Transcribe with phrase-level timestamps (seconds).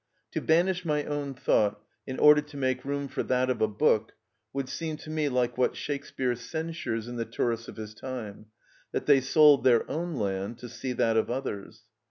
[0.31, 4.13] To banish my own thought in order to make room for that of a book
[4.51, 8.47] would seem to me like what Shakespeare censures in the tourists of his time,
[8.93, 11.83] that they sold their own land to see that of others.